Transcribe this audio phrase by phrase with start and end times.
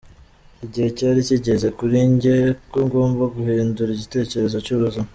[0.65, 2.37] Igihe cyari kigeze kuri jye
[2.71, 5.07] ko ngomba guhindura ikerekezo cy’ubuzima.